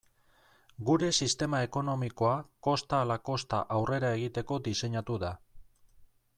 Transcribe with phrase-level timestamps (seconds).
[0.89, 2.33] Gure sistema ekonomikoa
[2.69, 5.35] kosta ala kosta aurrera egiteko diseinatu da.